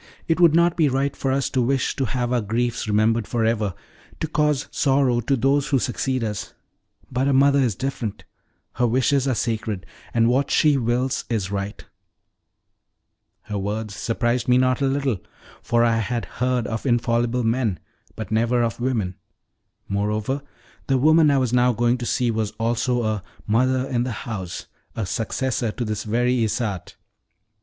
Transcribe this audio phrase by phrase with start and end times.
[0.27, 3.45] It would not be right for us to wish to have our griefs remembered for
[3.45, 3.75] ever,
[4.19, 6.55] to cause sorrow to those who succeed us;
[7.11, 8.23] but a mother is different:
[8.77, 11.85] her wishes are sacred, and what she wills is right."
[13.43, 15.19] Her words surprised me not a little,
[15.61, 17.79] for I had heard of infallible men,
[18.15, 19.17] but never of women;
[19.87, 20.41] moreover,
[20.87, 24.65] the woman I was now going to see was also a "mother in the house,"
[24.95, 26.95] a successor to this very Isarte.